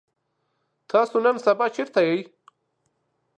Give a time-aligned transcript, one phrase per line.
[0.89, 2.19] تاسو نن سبا چرته يئ؟